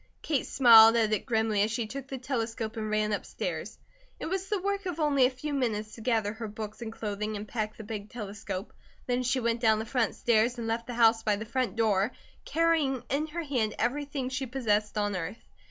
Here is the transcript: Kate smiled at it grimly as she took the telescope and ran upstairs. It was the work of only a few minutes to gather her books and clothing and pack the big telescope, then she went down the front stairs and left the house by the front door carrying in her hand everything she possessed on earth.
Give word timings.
Kate 0.23 0.47
smiled 0.47 0.95
at 0.95 1.13
it 1.13 1.27
grimly 1.27 1.61
as 1.61 1.69
she 1.69 1.85
took 1.85 2.07
the 2.07 2.17
telescope 2.17 2.75
and 2.75 2.89
ran 2.89 3.13
upstairs. 3.13 3.77
It 4.19 4.25
was 4.25 4.49
the 4.49 4.59
work 4.59 4.87
of 4.87 4.99
only 4.99 5.27
a 5.27 5.29
few 5.29 5.53
minutes 5.53 5.93
to 5.93 6.01
gather 6.01 6.33
her 6.33 6.47
books 6.47 6.81
and 6.81 6.91
clothing 6.91 7.35
and 7.37 7.47
pack 7.47 7.77
the 7.77 7.83
big 7.83 8.09
telescope, 8.09 8.73
then 9.05 9.21
she 9.21 9.39
went 9.39 9.61
down 9.61 9.77
the 9.77 9.85
front 9.85 10.15
stairs 10.15 10.57
and 10.57 10.65
left 10.65 10.87
the 10.87 10.95
house 10.95 11.21
by 11.21 11.35
the 11.35 11.45
front 11.45 11.75
door 11.75 12.13
carrying 12.45 13.03
in 13.11 13.27
her 13.27 13.43
hand 13.43 13.75
everything 13.77 14.29
she 14.29 14.47
possessed 14.47 14.97
on 14.97 15.15
earth. 15.15 15.45